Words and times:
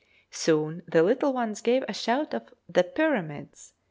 Soon 0.31 0.81
the 0.87 1.03
little 1.03 1.31
ones 1.31 1.61
gave 1.61 1.83
a 1.87 1.93
shout 1.93 2.33
of 2.33 2.51
'The 2.67 2.85
Pyramids!' 2.85 3.73